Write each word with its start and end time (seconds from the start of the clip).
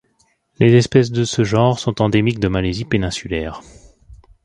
Les 0.57 0.73
espèces 0.73 1.11
de 1.11 1.23
ce 1.23 1.43
genre 1.43 1.77
sont 1.77 2.01
endémiques 2.01 2.39
de 2.39 2.47
Malaisie 2.47 2.85
péninsulaire. 2.85 3.61